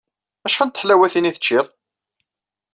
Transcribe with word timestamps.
Acḥal 0.45 0.67
n 0.67 0.71
teḥlawatin 0.71 1.29
i 1.29 1.31
teččiḍ? 1.35 1.67